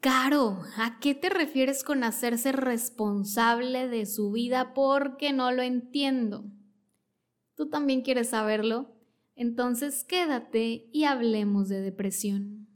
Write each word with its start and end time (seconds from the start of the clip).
Caro, 0.00 0.62
¿a 0.76 1.00
qué 1.00 1.16
te 1.16 1.28
refieres 1.28 1.82
con 1.82 2.04
hacerse 2.04 2.52
responsable 2.52 3.88
de 3.88 4.06
su 4.06 4.30
vida 4.30 4.72
porque 4.72 5.32
no 5.32 5.50
lo 5.50 5.62
entiendo? 5.62 6.44
¿Tú 7.56 7.68
también 7.68 8.02
quieres 8.02 8.28
saberlo? 8.28 8.94
Entonces 9.34 10.04
quédate 10.04 10.88
y 10.92 11.02
hablemos 11.02 11.68
de 11.68 11.80
depresión. 11.80 12.68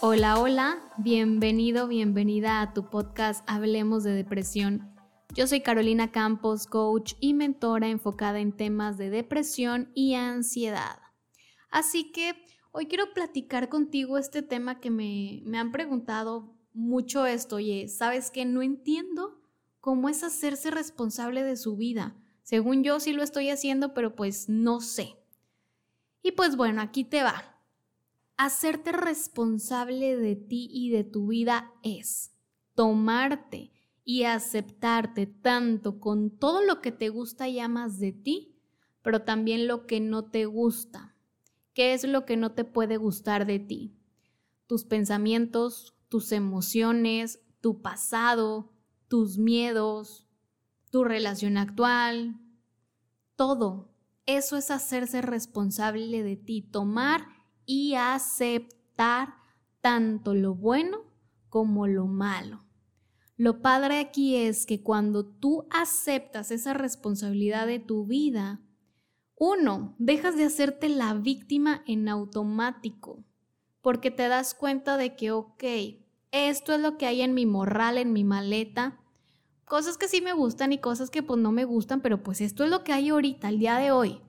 Hola, 0.00 0.38
hola, 0.38 0.78
bienvenido, 0.98 1.88
bienvenida 1.88 2.60
a 2.60 2.72
tu 2.72 2.88
podcast 2.88 3.42
Hablemos 3.48 4.04
de 4.04 4.12
Depresión. 4.12 4.97
Yo 5.38 5.46
soy 5.46 5.60
Carolina 5.60 6.10
Campos, 6.10 6.66
coach 6.66 7.14
y 7.20 7.32
mentora 7.32 7.86
enfocada 7.86 8.40
en 8.40 8.50
temas 8.50 8.98
de 8.98 9.08
depresión 9.08 9.88
y 9.94 10.14
ansiedad. 10.14 10.98
Así 11.70 12.10
que 12.10 12.34
hoy 12.72 12.86
quiero 12.86 13.14
platicar 13.14 13.68
contigo 13.68 14.18
este 14.18 14.42
tema 14.42 14.80
que 14.80 14.90
me, 14.90 15.42
me 15.44 15.58
han 15.58 15.70
preguntado 15.70 16.56
mucho 16.72 17.24
esto. 17.24 17.54
Oye, 17.54 17.86
¿sabes 17.86 18.32
que 18.32 18.44
No 18.46 18.62
entiendo 18.62 19.40
cómo 19.78 20.08
es 20.08 20.24
hacerse 20.24 20.72
responsable 20.72 21.44
de 21.44 21.56
su 21.56 21.76
vida. 21.76 22.16
Según 22.42 22.82
yo 22.82 22.98
sí 22.98 23.12
lo 23.12 23.22
estoy 23.22 23.50
haciendo, 23.50 23.94
pero 23.94 24.16
pues 24.16 24.48
no 24.48 24.80
sé. 24.80 25.14
Y 26.20 26.32
pues 26.32 26.56
bueno, 26.56 26.82
aquí 26.82 27.04
te 27.04 27.22
va. 27.22 27.62
Hacerte 28.36 28.90
responsable 28.90 30.16
de 30.16 30.34
ti 30.34 30.68
y 30.72 30.90
de 30.90 31.04
tu 31.04 31.28
vida 31.28 31.72
es 31.84 32.32
tomarte 32.74 33.77
y 34.08 34.24
aceptarte 34.24 35.26
tanto 35.26 36.00
con 36.00 36.30
todo 36.30 36.62
lo 36.62 36.80
que 36.80 36.92
te 36.92 37.10
gusta 37.10 37.46
y 37.46 37.58
amas 37.58 37.98
de 37.98 38.12
ti, 38.12 38.58
pero 39.02 39.20
también 39.20 39.68
lo 39.68 39.86
que 39.86 40.00
no 40.00 40.30
te 40.30 40.46
gusta. 40.46 41.14
¿Qué 41.74 41.92
es 41.92 42.04
lo 42.04 42.24
que 42.24 42.38
no 42.38 42.52
te 42.52 42.64
puede 42.64 42.96
gustar 42.96 43.44
de 43.44 43.58
ti? 43.58 43.98
Tus 44.66 44.84
pensamientos, 44.84 45.94
tus 46.08 46.32
emociones, 46.32 47.40
tu 47.60 47.82
pasado, 47.82 48.72
tus 49.08 49.36
miedos, 49.36 50.26
tu 50.90 51.04
relación 51.04 51.58
actual, 51.58 52.40
todo. 53.36 53.92
Eso 54.24 54.56
es 54.56 54.70
hacerse 54.70 55.20
responsable 55.20 56.22
de 56.22 56.36
ti, 56.36 56.62
tomar 56.62 57.26
y 57.66 57.92
aceptar 57.96 59.34
tanto 59.82 60.32
lo 60.32 60.54
bueno 60.54 61.02
como 61.50 61.86
lo 61.86 62.06
malo. 62.06 62.67
Lo 63.38 63.62
padre 63.62 64.00
aquí 64.00 64.34
es 64.34 64.66
que 64.66 64.82
cuando 64.82 65.24
tú 65.24 65.68
aceptas 65.70 66.50
esa 66.50 66.74
responsabilidad 66.74 67.68
de 67.68 67.78
tu 67.78 68.04
vida, 68.04 68.60
uno, 69.36 69.94
dejas 70.00 70.36
de 70.36 70.42
hacerte 70.42 70.88
la 70.88 71.14
víctima 71.14 71.84
en 71.86 72.08
automático, 72.08 73.22
porque 73.80 74.10
te 74.10 74.26
das 74.26 74.54
cuenta 74.54 74.96
de 74.96 75.14
que, 75.14 75.30
ok, 75.30 75.62
esto 76.32 76.74
es 76.74 76.80
lo 76.80 76.98
que 76.98 77.06
hay 77.06 77.20
en 77.20 77.32
mi 77.32 77.46
morral, 77.46 77.96
en 77.96 78.12
mi 78.12 78.24
maleta, 78.24 78.98
cosas 79.64 79.96
que 79.96 80.08
sí 80.08 80.20
me 80.20 80.32
gustan 80.32 80.72
y 80.72 80.78
cosas 80.78 81.08
que 81.08 81.22
pues 81.22 81.40
no 81.40 81.52
me 81.52 81.64
gustan, 81.64 82.00
pero 82.00 82.24
pues 82.24 82.40
esto 82.40 82.64
es 82.64 82.70
lo 82.70 82.82
que 82.82 82.92
hay 82.92 83.10
ahorita, 83.10 83.50
el 83.50 83.60
día 83.60 83.76
de 83.76 83.92
hoy. 83.92 84.20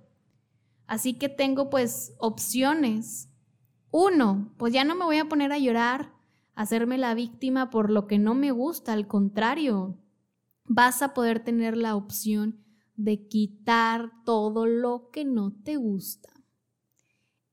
Así 0.85 1.15
que 1.15 1.29
tengo 1.29 1.71
pues 1.71 2.13
opciones. 2.19 3.27
Uno, 3.89 4.53
pues 4.57 4.71
ya 4.71 4.83
no 4.83 4.93
me 4.93 5.05
voy 5.05 5.17
a 5.17 5.27
poner 5.27 5.51
a 5.51 5.57
llorar, 5.57 6.13
hacerme 6.59 6.97
la 6.97 7.13
víctima 7.13 7.69
por 7.69 7.89
lo 7.89 8.05
que 8.05 8.19
no 8.19 8.35
me 8.35 8.51
gusta, 8.51 8.91
al 8.91 9.07
contrario, 9.07 9.97
vas 10.65 11.01
a 11.01 11.13
poder 11.13 11.41
tener 11.41 11.77
la 11.77 11.95
opción 11.95 12.65
de 12.97 13.29
quitar 13.29 14.11
todo 14.25 14.65
lo 14.65 15.09
que 15.09 15.23
no 15.23 15.53
te 15.53 15.77
gusta. 15.77 16.33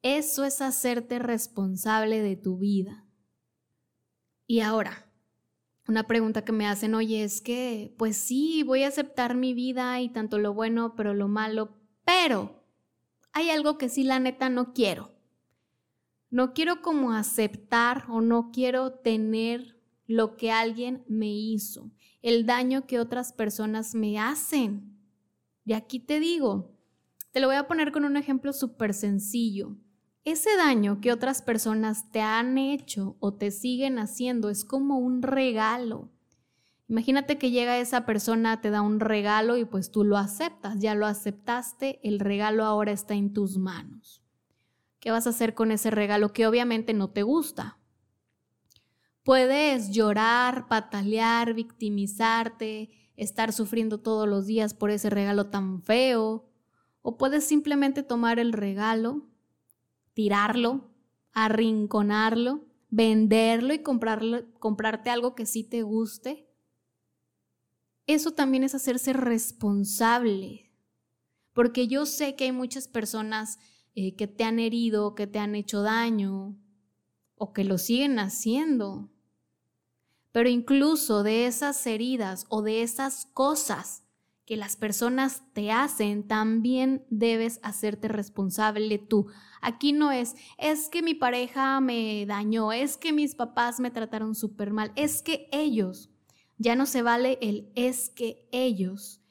Eso 0.02 0.44
es 0.44 0.60
hacerte 0.60 1.20
responsable 1.20 2.20
de 2.20 2.34
tu 2.34 2.58
vida. 2.58 3.06
Y 4.48 4.58
ahora, 4.58 5.08
una 5.86 6.08
pregunta 6.08 6.45
que 6.45 6.50
me 6.50 6.66
hacen, 6.66 6.92
oye, 6.96 7.22
es 7.22 7.40
que, 7.40 7.95
pues 7.98 8.16
sí, 8.16 8.64
voy 8.64 8.83
a 8.83 8.89
aceptar 8.89 9.36
mi 9.36 9.55
vida 9.55 10.00
y 10.00 10.08
tanto 10.08 10.40
lo 10.40 10.52
bueno, 10.52 10.96
pero 10.96 11.14
lo 11.14 11.28
malo, 11.28 11.77
pero 12.05 12.64
hay 13.33 13.50
algo 13.50 13.78
que 13.78 13.89
sí, 13.89 14.02
la 14.02 14.18
neta, 14.18 14.48
no 14.48 14.72
quiero. 14.72 15.15
No 16.36 16.52
quiero 16.52 16.83
como 16.83 17.13
aceptar 17.13 18.05
o 18.11 18.20
no 18.20 18.51
quiero 18.52 18.92
tener 18.92 19.80
lo 20.07 20.36
que 20.36 20.52
alguien 20.52 21.02
me 21.08 21.33
hizo, 21.33 21.91
el 22.20 22.45
daño 22.45 22.86
que 22.86 23.01
otras 23.01 23.33
personas 23.33 23.95
me 23.95 24.19
hacen. 24.19 24.98
Y 25.64 25.73
aquí 25.73 25.98
te 25.98 26.20
digo, 26.20 26.77
te 27.33 27.41
lo 27.41 27.46
voy 27.46 27.57
a 27.57 27.67
poner 27.67 27.91
con 27.91 28.05
un 28.05 28.19
ejemplo 28.19 28.52
súper 28.52 28.92
sencillo. 28.92 29.79
Ese 30.25 30.55
daño 30.58 31.01
que 31.01 31.11
otras 31.11 31.41
personas 31.41 32.11
te 32.11 32.20
han 32.20 32.58
hecho 32.58 33.17
o 33.19 33.33
te 33.33 33.51
siguen 33.51 33.98
haciendo 33.98 34.51
es 34.51 34.67
como 34.67 34.98
un 34.98 35.23
regalo. 35.23 36.11
Imagínate 36.86 37.39
que 37.39 37.51
llega 37.51 37.79
esa 37.79 38.05
persona, 38.05 38.61
te 38.61 38.69
da 38.69 38.83
un 38.83 39.01
regalo 39.01 39.57
y 39.57 39.64
pues 39.64 39.91
tú 39.91 40.05
lo 40.05 40.19
aceptas, 40.19 40.80
ya 40.80 40.95
lo 40.95 41.07
aceptaste, 41.07 41.98
el 42.07 42.20
regalo 42.20 42.67
ahora 42.67 42.92
está 42.92 43.14
en 43.14 43.33
tus 43.33 43.57
manos. 43.57 44.26
¿Qué 45.06 45.12
vas 45.12 45.28
a 45.28 45.30
hacer 45.30 45.55
con 45.55 45.70
ese 45.70 45.92
regalo 45.92 46.33
que 46.33 46.48
obviamente 46.48 46.92
no 46.92 47.11
te 47.11 47.22
gusta? 47.22 47.78
Puedes 49.22 49.92
llorar, 49.92 50.67
patalear, 50.67 51.55
victimizarte, 51.55 52.90
estar 53.14 53.52
sufriendo 53.52 54.00
todos 54.00 54.28
los 54.28 54.46
días 54.46 54.74
por 54.74 54.90
ese 54.90 55.08
regalo 55.08 55.46
tan 55.46 55.80
feo, 55.80 56.50
o 57.02 57.18
puedes 57.18 57.45
simplemente 57.45 58.02
tomar 58.02 58.40
el 58.40 58.52
regalo, 58.52 59.28
tirarlo, 60.12 60.90
arrinconarlo, 61.30 62.64
venderlo 62.90 63.74
y 63.74 63.84
comprarte 63.84 65.11
algo 65.11 65.36
que 65.36 65.46
sí 65.46 65.62
te 65.62 65.83
guste. 65.83 66.50
Eso 68.08 68.33
también 68.33 68.64
es 68.64 68.74
hacerse 68.74 69.12
responsable, 69.12 70.72
porque 71.52 71.86
yo 71.86 72.06
sé 72.06 72.34
que 72.34 72.42
hay 72.42 72.52
muchas 72.52 72.89
personas 72.89 73.61
eh, 73.98 74.14
que 74.14 74.27
te 74.27 74.45
han 74.45 74.58
herido, 74.58 75.14
que 75.14 75.27
te 75.27 75.39
han 75.39 75.55
hecho 75.55 75.80
daño 75.80 76.55
o 77.34 77.55
que 77.55 77.64
lo 77.64 77.79
siguen 77.79 78.18
haciendo. 78.18 79.11
Pero 80.33 80.51
incluso 80.51 81.23
de 81.23 81.46
esas 81.46 81.86
heridas 81.86 82.45
o 82.51 82.61
de 82.61 82.83
esas 82.83 83.24
cosas 83.33 84.02
que 84.45 84.58
las 84.58 84.77
personas 84.77 85.42
te 85.55 85.73
hacen, 85.73 86.29
también 86.29 87.07
debes 87.08 87.58
hacerte 87.62 88.08
responsable 88.08 88.98
tú. 88.98 89.29
Aquí 89.62 89.95
no 89.95 90.13
es, 90.13 90.34
es 90.58 90.90
que 90.90 91.01
mi 91.02 91.14
pareja 91.14 91.80
me 91.80 92.27
dañó, 92.27 92.73
es 92.73 92.98
que 92.98 93.14
mis 93.14 93.34
papás 93.34 93.80
me 93.80 93.90
trataron 93.90 94.34
súper 94.34 94.74
mal, 94.74 94.92
es 94.95 95.23
que 95.23 95.48
ellos, 95.52 96.11
ya 96.58 96.77
no 96.77 96.84
se 96.84 97.01
vale 97.01 97.39
el 97.40 97.73
es 97.74 98.11
que 98.11 98.46
ellos. 98.52 99.23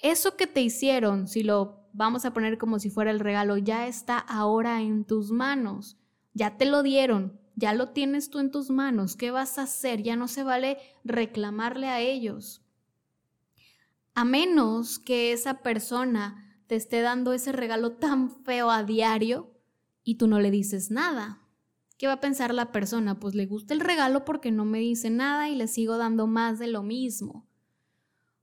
Eso 0.00 0.34
que 0.36 0.46
te 0.46 0.62
hicieron, 0.62 1.28
si 1.28 1.42
lo 1.42 1.77
vamos 1.98 2.24
a 2.24 2.32
poner 2.32 2.58
como 2.58 2.78
si 2.78 2.90
fuera 2.90 3.10
el 3.10 3.18
regalo, 3.18 3.56
ya 3.56 3.88
está 3.88 4.18
ahora 4.18 4.82
en 4.82 5.04
tus 5.04 5.32
manos, 5.32 5.98
ya 6.32 6.56
te 6.56 6.64
lo 6.64 6.84
dieron, 6.84 7.40
ya 7.56 7.74
lo 7.74 7.88
tienes 7.88 8.30
tú 8.30 8.38
en 8.38 8.52
tus 8.52 8.70
manos, 8.70 9.16
¿qué 9.16 9.32
vas 9.32 9.58
a 9.58 9.62
hacer? 9.62 10.04
Ya 10.04 10.14
no 10.14 10.28
se 10.28 10.44
vale 10.44 10.78
reclamarle 11.02 11.88
a 11.88 12.00
ellos. 12.00 12.62
A 14.14 14.24
menos 14.24 15.00
que 15.00 15.32
esa 15.32 15.60
persona 15.60 16.62
te 16.68 16.76
esté 16.76 17.00
dando 17.00 17.32
ese 17.32 17.50
regalo 17.50 17.96
tan 17.96 18.30
feo 18.44 18.70
a 18.70 18.84
diario 18.84 19.50
y 20.04 20.14
tú 20.18 20.28
no 20.28 20.38
le 20.38 20.52
dices 20.52 20.92
nada. 20.92 21.42
¿Qué 21.98 22.06
va 22.06 22.12
a 22.14 22.20
pensar 22.20 22.54
la 22.54 22.70
persona? 22.70 23.18
Pues 23.18 23.34
le 23.34 23.46
gusta 23.46 23.74
el 23.74 23.80
regalo 23.80 24.24
porque 24.24 24.52
no 24.52 24.64
me 24.64 24.78
dice 24.78 25.10
nada 25.10 25.48
y 25.48 25.56
le 25.56 25.66
sigo 25.66 25.96
dando 25.96 26.28
más 26.28 26.60
de 26.60 26.68
lo 26.68 26.84
mismo. 26.84 27.48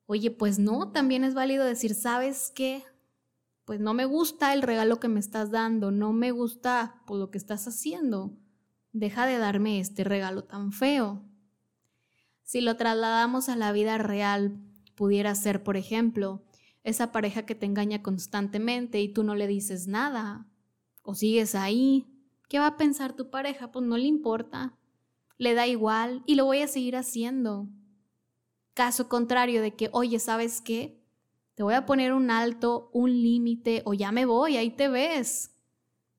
Oye, 0.07 0.29
pues 0.29 0.59
no, 0.59 0.91
también 0.91 1.23
es 1.23 1.33
válido 1.33 1.63
decir, 1.63 1.95
¿sabes 1.95 2.51
qué? 2.53 2.83
Pues 3.65 3.79
no 3.79 3.93
me 3.93 4.05
gusta 4.05 4.53
el 4.53 4.61
regalo 4.61 4.99
que 4.99 5.07
me 5.07 5.19
estás 5.19 5.49
dando, 5.51 5.91
no 5.91 6.13
me 6.13 6.31
gusta 6.31 7.01
pues, 7.07 7.19
lo 7.19 7.31
que 7.31 7.39
estás 7.39 7.67
haciendo. 7.67 8.37
Deja 8.93 9.25
de 9.25 9.37
darme 9.37 9.79
este 9.79 10.03
regalo 10.03 10.43
tan 10.43 10.71
feo. 10.71 11.23
Si 12.43 12.61
lo 12.61 12.77
trasladamos 12.77 13.49
a 13.49 13.55
la 13.55 13.71
vida 13.71 13.97
real, 13.97 14.61
pudiera 14.93 15.33
ser, 15.33 15.63
por 15.63 15.77
ejemplo, 15.77 16.43
esa 16.83 17.11
pareja 17.11 17.47
que 17.47 17.55
te 17.55 17.65
engaña 17.65 18.03
constantemente 18.03 19.01
y 19.01 19.11
tú 19.11 19.23
no 19.23 19.33
le 19.33 19.47
dices 19.47 19.87
nada, 19.87 20.47
o 21.01 21.15
sigues 21.15 21.55
ahí. 21.55 22.07
¿Qué 22.47 22.59
va 22.59 22.67
a 22.67 22.77
pensar 22.77 23.13
tu 23.13 23.31
pareja? 23.31 23.71
Pues 23.71 23.83
no 23.83 23.97
le 23.97 24.05
importa, 24.05 24.77
le 25.39 25.55
da 25.55 25.65
igual 25.65 26.23
y 26.27 26.35
lo 26.35 26.45
voy 26.45 26.59
a 26.59 26.67
seguir 26.67 26.95
haciendo. 26.95 27.67
Caso 28.75 29.09
contrario 29.09 29.63
de 29.63 29.75
que, 29.75 29.89
oye, 29.91 30.19
¿sabes 30.19 30.61
qué? 30.61 31.01
Te 31.55 31.63
voy 31.63 31.73
a 31.73 31.85
poner 31.85 32.13
un 32.13 32.29
alto, 32.29 32.89
un 32.93 33.11
límite 33.11 33.81
o 33.85 33.93
ya 33.93 34.11
me 34.11 34.25
voy, 34.25 34.57
ahí 34.57 34.69
te 34.69 34.89
ves. 34.89 35.55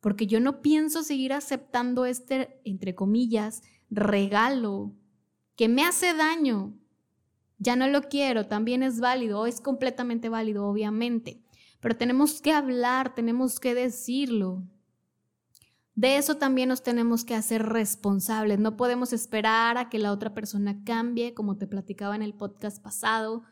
Porque 0.01 0.27
yo 0.27 0.41
no 0.41 0.63
pienso 0.63 1.03
seguir 1.03 1.33
aceptando 1.33 2.07
este, 2.07 2.61
entre 2.65 2.95
comillas, 2.95 3.63
regalo 3.91 4.95
que 5.55 5.69
me 5.69 5.85
hace 5.85 6.15
daño. 6.15 6.75
ya 7.59 7.75
no 7.75 7.89
lo 7.89 8.03
quiero, 8.03 8.47
también 8.47 8.83
es 8.83 9.01
válido, 9.01 9.47
es 9.47 9.63
completamente 9.63 10.29
válido, 10.29 10.67
obviamente, 10.67 11.43
pero 11.81 11.97
tenemos 11.97 12.43
que 12.43 12.53
hablar, 12.53 13.15
tenemos 13.15 13.59
que 13.59 13.75
decirlo. 13.75 14.63
De 15.95 16.19
eso 16.19 16.37
también 16.37 16.69
nos 16.69 16.83
tenemos 16.83 17.25
que 17.25 17.35
hacer 17.35 17.63
responsables. 17.63 18.59
No 18.59 18.77
podemos 18.77 19.15
esperar 19.15 19.79
a 19.79 19.89
que 19.89 19.99
la 19.99 20.13
otra 20.13 20.35
persona 20.35 20.83
cambie, 20.85 21.33
como 21.33 21.57
te 21.57 21.67
platicaba 21.67 22.15
en 22.15 22.21
el 22.21 22.35
podcast 22.35 22.83
pasado. 22.83 23.45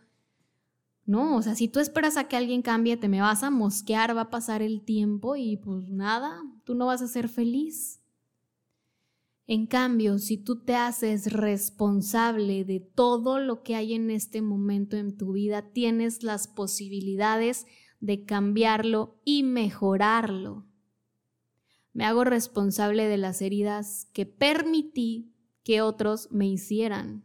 No, 1.06 1.36
o 1.36 1.42
sea, 1.42 1.54
si 1.54 1.68
tú 1.68 1.80
esperas 1.80 2.16
a 2.16 2.28
que 2.28 2.36
alguien 2.36 2.62
cambie, 2.62 2.96
te 2.96 3.08
me 3.08 3.20
vas 3.20 3.42
a 3.42 3.50
mosquear, 3.50 4.16
va 4.16 4.22
a 4.22 4.30
pasar 4.30 4.62
el 4.62 4.82
tiempo 4.82 5.36
y 5.36 5.56
pues 5.58 5.90
nada, 5.90 6.42
tú 6.64 6.74
no 6.74 6.86
vas 6.86 7.02
a 7.02 7.08
ser 7.08 7.28
feliz. 7.28 8.00
En 9.46 9.66
cambio, 9.66 10.18
si 10.18 10.38
tú 10.38 10.62
te 10.62 10.74
haces 10.74 11.30
responsable 11.30 12.64
de 12.64 12.80
todo 12.80 13.38
lo 13.38 13.62
que 13.62 13.74
hay 13.74 13.92
en 13.92 14.10
este 14.10 14.40
momento 14.40 14.96
en 14.96 15.16
tu 15.18 15.32
vida, 15.32 15.70
tienes 15.72 16.22
las 16.22 16.48
posibilidades 16.48 17.66
de 18.00 18.24
cambiarlo 18.24 19.20
y 19.24 19.42
mejorarlo. 19.42 20.66
Me 21.92 22.06
hago 22.06 22.24
responsable 22.24 23.06
de 23.06 23.18
las 23.18 23.42
heridas 23.42 24.08
que 24.14 24.24
permití 24.24 25.34
que 25.62 25.82
otros 25.82 26.32
me 26.32 26.48
hicieran. 26.48 27.24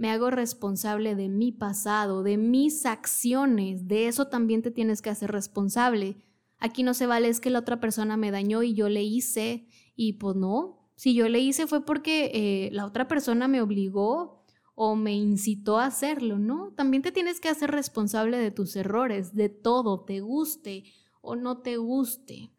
Me 0.00 0.10
hago 0.10 0.30
responsable 0.30 1.14
de 1.14 1.28
mi 1.28 1.52
pasado, 1.52 2.22
de 2.22 2.38
mis 2.38 2.86
acciones. 2.86 3.86
De 3.86 4.08
eso 4.08 4.28
también 4.28 4.62
te 4.62 4.70
tienes 4.70 5.02
que 5.02 5.10
hacer 5.10 5.30
responsable. 5.30 6.16
Aquí 6.56 6.82
no 6.82 6.94
se 6.94 7.04
vale 7.04 7.28
es 7.28 7.38
que 7.38 7.50
la 7.50 7.58
otra 7.58 7.80
persona 7.80 8.16
me 8.16 8.30
dañó 8.30 8.62
y 8.62 8.72
yo 8.72 8.88
le 8.88 9.02
hice 9.02 9.68
y 9.94 10.14
pues 10.14 10.36
no, 10.36 10.88
si 10.96 11.12
yo 11.12 11.28
le 11.28 11.40
hice 11.40 11.66
fue 11.66 11.84
porque 11.84 12.30
eh, 12.32 12.70
la 12.72 12.86
otra 12.86 13.08
persona 13.08 13.46
me 13.46 13.60
obligó 13.60 14.42
o 14.74 14.96
me 14.96 15.12
incitó 15.12 15.78
a 15.78 15.84
hacerlo, 15.84 16.38
¿no? 16.38 16.72
También 16.72 17.02
te 17.02 17.12
tienes 17.12 17.38
que 17.38 17.50
hacer 17.50 17.70
responsable 17.70 18.38
de 18.38 18.50
tus 18.50 18.76
errores, 18.76 19.34
de 19.34 19.50
todo, 19.50 20.06
te 20.06 20.20
guste 20.20 20.84
o 21.20 21.36
no 21.36 21.58
te 21.58 21.76
guste. 21.76 22.50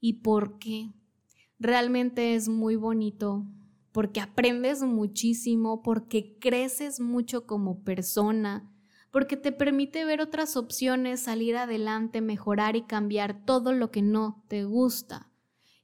¿Y 0.00 0.22
por 0.22 0.58
qué? 0.58 0.90
Realmente 1.58 2.34
es 2.34 2.48
muy 2.48 2.76
bonito 2.76 3.44
porque 3.94 4.20
aprendes 4.20 4.82
muchísimo, 4.82 5.80
porque 5.80 6.36
creces 6.40 6.98
mucho 6.98 7.46
como 7.46 7.84
persona, 7.84 8.68
porque 9.12 9.36
te 9.36 9.52
permite 9.52 10.04
ver 10.04 10.20
otras 10.20 10.56
opciones, 10.56 11.20
salir 11.20 11.56
adelante, 11.56 12.20
mejorar 12.20 12.74
y 12.74 12.82
cambiar 12.82 13.46
todo 13.46 13.72
lo 13.72 13.92
que 13.92 14.02
no 14.02 14.44
te 14.48 14.64
gusta. 14.64 15.30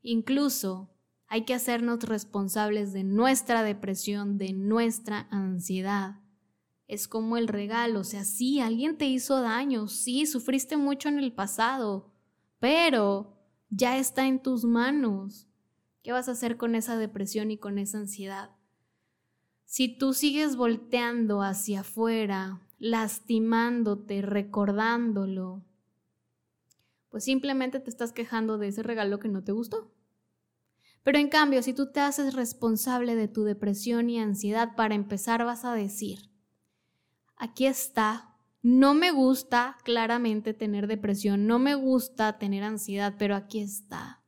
Incluso 0.03 0.91
hay 1.29 1.45
que 1.45 1.55
hacernos 1.55 2.03
responsables 2.03 2.93
de 2.93 3.05
nuestra 3.05 3.63
depresión, 3.63 4.39
de 4.39 4.55
nuestra 4.55 5.29
ansiedad. 5.31 6.17
Es 6.89 7.07
como 7.07 7.37
el 7.37 7.47
regalo, 7.47 8.01
o 8.01 8.05
sea, 8.05 8.25
sí, 8.25 8.59
alguien 8.59 8.99
te 8.99 9.07
hizo 9.07 9.41
daño, 9.41 9.87
sí, 9.87 10.27
sufriste 10.27 10.77
mucho 10.77 11.09
en 11.09 11.21
el 11.21 11.33
pasado, 11.33 12.13
pero 12.59 13.39
ya 13.69 13.99
está 13.99 14.27
en 14.27 14.43
tus 14.43 14.65
manos. 14.65 15.47
¿Qué 16.03 16.13
vas 16.13 16.29
a 16.29 16.33
hacer 16.33 16.57
con 16.57 16.75
esa 16.75 16.97
depresión 16.97 17.51
y 17.51 17.59
con 17.59 17.79
esa 17.79 17.99
ansiedad? 17.99 18.51
Si 19.65 19.89
tú 19.99 20.15
sigues 20.15 20.57
volteando 20.57 21.43
hacia 21.43 21.81
afuera, 21.81 22.61
lastimándote, 22.79 24.23
recordándolo, 24.23 25.63
pues 27.11 27.25
simplemente 27.25 27.81
te 27.81 27.91
estás 27.91 28.13
quejando 28.13 28.57
de 28.57 28.69
ese 28.69 28.83
regalo 28.83 29.19
que 29.19 29.29
no 29.29 29.45
te 29.45 29.53
gustó. 29.53 29.93
Pero 31.03 31.19
en 31.19 31.29
cambio, 31.29 31.63
si 31.63 31.73
tú 31.73 31.93
te 31.93 32.01
haces 32.01 32.35
responsable 32.35 33.15
de 33.15 33.29
tu 33.29 33.45
depresión 33.45 34.11
y 34.11 34.19
ansiedad, 34.19 34.75
para 34.77 34.95
empezar 34.95 35.45
vas 35.45 35.65
a 35.65 35.75
decir, 35.75 36.31
aquí 37.37 37.67
está, 37.67 38.37
no 38.63 38.95
me 38.95 39.11
gusta 39.11 39.79
claramente 39.85 40.53
tener 40.55 40.87
depresión, 40.87 41.47
no 41.47 41.59
me 41.59 41.75
gusta 41.75 42.39
tener 42.39 42.63
ansiedad, 42.63 43.15
pero 43.19 43.35
aquí 43.35 43.61
está. 43.61 44.20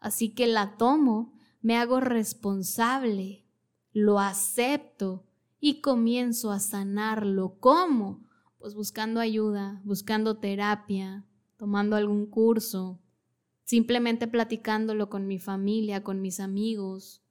Así 0.00 0.34
que 0.34 0.46
la 0.46 0.76
tomo, 0.76 1.34
me 1.60 1.76
hago 1.76 2.00
responsable, 2.00 3.44
lo 3.92 4.20
acepto 4.20 5.26
y 5.60 5.80
comienzo 5.80 6.50
a 6.52 6.60
sanarlo. 6.60 7.58
¿Cómo? 7.60 8.24
Pues 8.58 8.74
buscando 8.74 9.20
ayuda, 9.20 9.80
buscando 9.84 10.38
terapia, 10.38 11.26
tomando 11.56 11.96
algún 11.96 12.26
curso, 12.26 13.00
simplemente 13.64 14.26
platicándolo 14.28 15.10
con 15.10 15.26
mi 15.26 15.38
familia, 15.38 16.02
con 16.02 16.20
mis 16.20 16.40
amigos. 16.40 17.22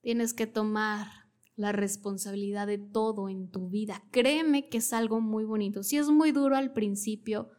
Tienes 0.00 0.34
que 0.34 0.46
tomar 0.46 1.06
la 1.56 1.72
responsabilidad 1.72 2.66
de 2.66 2.78
todo 2.78 3.28
en 3.28 3.50
tu 3.50 3.68
vida. 3.68 4.02
Créeme 4.10 4.68
que 4.68 4.78
es 4.78 4.92
algo 4.92 5.20
muy 5.20 5.44
bonito. 5.44 5.82
Sí 5.82 5.98
es 5.98 6.08
muy 6.08 6.32
duro 6.32 6.56
al 6.56 6.72
principio 6.72 7.50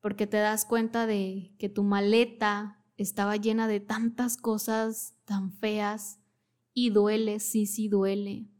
porque 0.00 0.26
te 0.26 0.38
das 0.38 0.64
cuenta 0.64 1.06
de 1.06 1.54
que 1.58 1.68
tu 1.68 1.82
maleta 1.82 2.77
estaba 2.98 3.36
llena 3.36 3.68
de 3.68 3.80
tantas 3.80 4.36
cosas 4.36 5.14
tan 5.24 5.52
feas 5.52 6.18
y 6.74 6.90
duele, 6.90 7.40
sí, 7.40 7.64
sí 7.64 7.88
duele. 7.88 8.50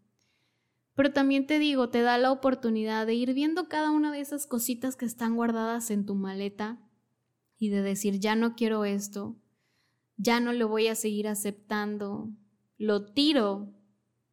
Pero 0.95 1.13
también 1.13 1.47
te 1.47 1.59
digo, 1.59 1.91
te 1.91 2.03
da 2.03 2.19
la 2.19 2.33
oportunidad 2.33 3.07
de 3.07 3.15
ir 3.15 3.35
viendo 3.35 3.69
cada 3.69 3.91
una 3.91 4.11
de 4.11 4.21
esas 4.21 4.47
cositas 4.47 4.97
que 4.97 5.05
están 5.05 5.37
guardadas 5.37 5.91
en 5.91 6.07
tu 6.07 6.15
maleta 6.15 6.81
y 7.59 7.69
de 7.69 7.83
decir, 7.83 8.21
ya 8.21 8.37
no 8.37 8.55
quiero 8.55 8.85
esto, 8.85 9.37
ya 10.17 10.41
no 10.41 10.53
lo 10.53 10.69
voy 10.69 10.87
a 10.87 10.95
seguir 10.95 11.29
aceptando, 11.29 12.31
lo 12.79 13.13
tiro 13.13 13.75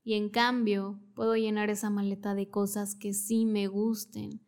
y 0.04 0.13
en 0.13 0.30
cambio 0.30 1.00
puedo 1.16 1.36
llenar 1.36 1.72
esa 1.72 1.90
maleta 1.90 2.36
de 2.36 2.50
cosas 2.50 2.96
que 2.96 3.13
sí 3.13 3.46
me 3.46 3.68
gusten, 3.68 4.40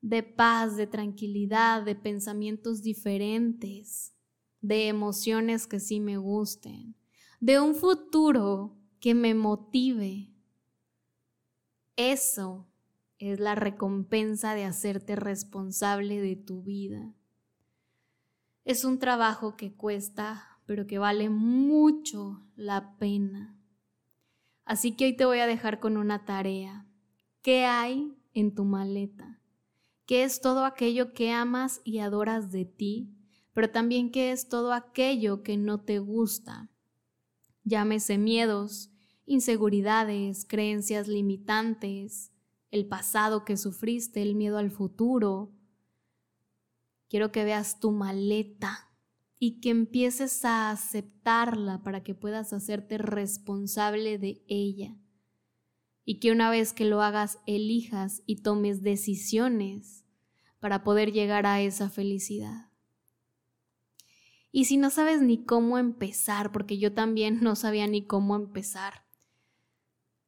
de 0.00 0.24
paz, 0.24 0.76
de 0.76 0.88
tranquilidad, 0.88 1.84
de 1.84 1.94
pensamientos 1.94 2.82
diferentes, 2.82 4.14
de 4.60 4.88
emociones 4.88 5.66
que 5.66 5.80
sí 5.80 6.00
me 6.00 6.16
gusten, 6.16 6.94
de 7.40 7.60
un 7.60 7.74
futuro 7.74 8.76
que 9.00 9.14
me 9.14 9.34
motive. 9.34 10.32
Eso 11.96 12.68
es 13.18 13.40
la 13.40 13.54
recompensa 13.54 14.54
de 14.54 14.64
hacerte 14.64 15.16
responsable 15.16 16.20
de 16.20 16.36
tu 16.36 16.62
vida. 16.62 17.14
Es 18.64 18.84
un 18.84 18.98
trabajo 18.98 19.56
que 19.56 19.72
cuesta, 19.72 20.60
pero 20.66 20.86
que 20.86 20.98
vale 20.98 21.28
mucho 21.30 22.46
la 22.56 22.96
pena. 22.98 23.58
Así 24.64 24.92
que 24.92 25.06
hoy 25.06 25.16
te 25.16 25.24
voy 25.24 25.40
a 25.40 25.46
dejar 25.46 25.80
con 25.80 25.96
una 25.96 26.24
tarea. 26.24 26.86
¿Qué 27.42 27.64
hay 27.64 28.16
en 28.34 28.54
tu 28.54 28.64
maleta? 28.64 29.40
¿Qué 30.06 30.24
es 30.24 30.40
todo 30.40 30.64
aquello 30.64 31.12
que 31.12 31.32
amas 31.32 31.80
y 31.84 31.98
adoras 31.98 32.50
de 32.52 32.64
ti? 32.66 33.19
Pero 33.60 33.72
también 33.72 34.10
qué 34.10 34.32
es 34.32 34.48
todo 34.48 34.72
aquello 34.72 35.42
que 35.42 35.58
no 35.58 35.82
te 35.82 35.98
gusta. 35.98 36.70
Llámese 37.62 38.16
miedos, 38.16 38.90
inseguridades, 39.26 40.46
creencias 40.46 41.08
limitantes, 41.08 42.32
el 42.70 42.86
pasado 42.86 43.44
que 43.44 43.58
sufriste, 43.58 44.22
el 44.22 44.34
miedo 44.34 44.56
al 44.56 44.70
futuro, 44.70 45.52
Quiero 47.10 47.32
que 47.32 47.44
veas 47.44 47.80
tu 47.80 47.90
maleta 47.90 48.88
y 49.38 49.60
que 49.60 49.68
empieces 49.68 50.42
a 50.46 50.70
aceptarla 50.70 51.82
para 51.82 52.02
que 52.02 52.14
puedas 52.14 52.54
hacerte 52.54 52.96
responsable 52.96 54.16
de 54.16 54.42
ella. 54.48 54.96
Y 56.06 56.18
que 56.18 56.32
una 56.32 56.48
vez 56.48 56.72
que 56.72 56.86
lo 56.86 57.02
hagas, 57.02 57.40
elijas 57.44 58.22
y 58.24 58.36
tomes 58.36 58.80
decisiones 58.80 60.06
para 60.60 60.82
poder 60.82 61.12
llegar 61.12 61.44
a 61.44 61.60
esa 61.60 61.90
felicidad. 61.90 62.69
Y 64.52 64.64
si 64.64 64.76
no 64.76 64.90
sabes 64.90 65.22
ni 65.22 65.44
cómo 65.44 65.78
empezar, 65.78 66.52
porque 66.52 66.78
yo 66.78 66.92
también 66.92 67.40
no 67.42 67.54
sabía 67.56 67.86
ni 67.86 68.04
cómo 68.04 68.36
empezar, 68.36 69.04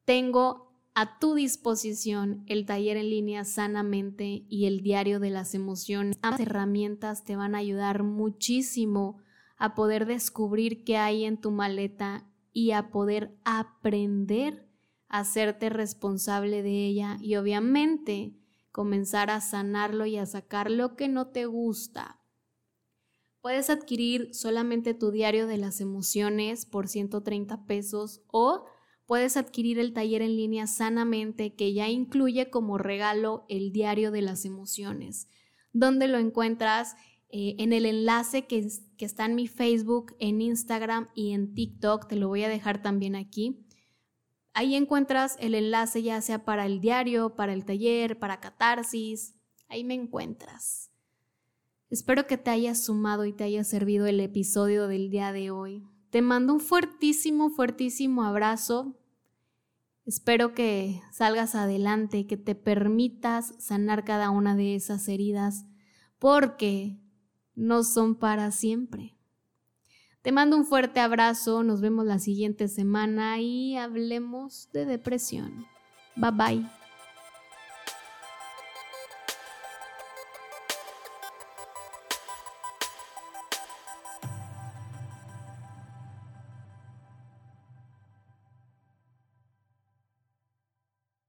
tengo 0.05 0.73
a 0.95 1.19
tu 1.19 1.35
disposición 1.35 2.45
el 2.47 2.67
taller 2.67 2.97
en 2.97 3.11
línea 3.11 3.45
Sanamente 3.45 4.45
y 4.49 4.67
el 4.67 4.83
diario 4.83 5.21
de 5.21 5.31
las 5.31 5.55
emociones. 5.55 6.19
Ambas 6.23 6.41
herramientas 6.41 7.25
te 7.25 7.37
van 7.37 7.55
a 7.55 7.59
ayudar 7.59 8.03
muchísimo 8.03 9.19
a 9.57 9.75
poder 9.75 10.07
descubrir 10.07 10.85
qué 10.85 10.99
hay 10.99 11.25
en 11.25 11.41
tu 11.41 11.51
maleta 11.51 12.27
y 12.53 12.73
a 12.73 12.91
poder 12.91 13.39
aprender 13.45 14.69
a 15.09 15.21
hacerte 15.21 15.71
responsable 15.71 16.63
de 16.63 16.87
ella 16.87 17.17
y 17.21 17.37
obviamente 17.37 18.35
comenzar 18.71 19.31
a 19.31 19.41
sanarlo 19.41 20.07
y 20.07 20.17
a 20.17 20.27
sacar 20.27 20.71
lo 20.71 20.97
que 20.97 21.09
no 21.09 21.29
te 21.29 21.47
gusta. 21.47 22.22
Puedes 23.43 23.71
adquirir 23.71 24.33
solamente 24.33 24.95
tu 24.95 25.11
diario 25.11 25.49
de 25.49 25.57
las 25.57 25.81
emociones 25.81 26.65
por 26.65 26.87
130 26.87 27.67
pesos 27.67 28.23
o 28.29 28.67
puedes 29.05 29.37
adquirir 29.37 29.81
el 29.81 29.93
taller 29.93 30.23
en 30.23 30.37
línea 30.37 30.69
sanamente 30.69 31.57
que 31.57 31.75
ya 31.75 31.89
incluye 31.89 32.51
como 32.51 32.79
regalo 32.79 33.45
el 33.49 33.73
diario 33.73 34.13
de 34.13 34.23
las 34.23 34.45
emociones, 34.45 35.29
donde 35.73 36.07
lo 36.07 36.19
encuentras 36.19 36.95
eh, 37.31 37.57
en 37.59 37.73
el 37.73 37.85
enlace 37.85 38.47
que, 38.47 38.65
que 38.97 39.05
está 39.05 39.27
en 39.27 39.35
mi 39.35 39.49
Facebook, 39.49 40.15
en 40.21 40.41
Instagram 40.41 41.09
y 41.13 41.33
en 41.33 41.53
TikTok, 41.53 42.07
te 42.07 42.15
lo 42.15 42.29
voy 42.29 42.45
a 42.45 42.49
dejar 42.49 42.81
también 42.81 43.17
aquí. 43.17 43.67
Ahí 44.55 44.77
encuentras 44.77 45.37
el 45.41 45.57
enlace 45.57 46.01
ya 46.05 46.21
sea 46.21 46.45
para 46.45 46.65
el 46.65 46.81
diario, 46.81 47.35
para 47.35 47.55
el 47.55 47.65
taller, 47.65 48.21
para 48.21 48.39
catarsis. 48.39 49.35
Ahí 49.67 49.83
me 49.83 49.95
encuentras. 49.95 50.92
Espero 51.93 52.27
que 52.27 52.39
te 52.39 52.49
haya 52.49 52.75
sumado 52.75 53.27
y 53.27 53.35
te 53.35 53.45
haya 53.45 53.65
servido 53.65 54.07
el 54.07 54.19
episodio 54.21 54.89
del 54.89 55.11
día 55.11 55.31
de 55.31 55.51
hoy. 55.51 55.87
Te 56.09 56.23
mando 56.23 56.55
un 56.55 56.61
fuertísimo, 56.61 57.51
fuertísimo 57.51 58.23
abrazo. 58.23 58.97
Espero 60.07 60.55
que 60.55 61.03
salgas 61.13 61.55
adelante, 61.55 62.27
que 62.27 62.39
te 62.39 62.55
permitas 62.55 63.55
sanar 63.59 64.05
cada 64.05 64.31
una 64.31 64.57
de 64.57 64.75
esas 64.75 65.07
heridas, 65.07 65.67
porque 66.19 66.99
no 67.55 67.85
son 67.85 68.15
para 68.15 68.51
siempre. 68.53 69.19
Te 70.23 70.33
mando 70.33 70.57
un 70.57 70.65
fuerte 70.65 70.99
abrazo, 70.99 71.63
nos 71.63 71.83
vemos 71.83 72.07
la 72.07 72.19
siguiente 72.19 72.69
semana 72.69 73.39
y 73.39 73.77
hablemos 73.77 74.71
de 74.73 74.87
depresión. 74.87 75.67
Bye 76.17 76.31
bye. 76.31 76.82